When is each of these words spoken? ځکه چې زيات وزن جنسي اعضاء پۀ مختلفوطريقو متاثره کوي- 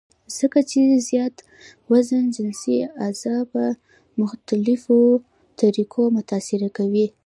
ځکه 0.37 0.59
چې 0.69 0.79
زيات 1.07 1.35
وزن 1.91 2.23
جنسي 2.35 2.77
اعضاء 3.05 3.41
پۀ 3.51 3.63
مختلفوطريقو 4.21 6.01
متاثره 6.15 6.69
کوي- 6.77 7.05